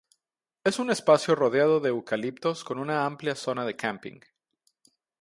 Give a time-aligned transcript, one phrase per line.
[0.63, 4.19] Es un espacio rodeado de eucaliptos con una amplia zona de camping.